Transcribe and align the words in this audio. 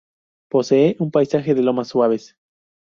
Posee 0.49 0.95
un 0.97 1.11
paisaje 1.11 1.53
de 1.53 1.61
lomas 1.61 1.89
suaves. 1.89 2.35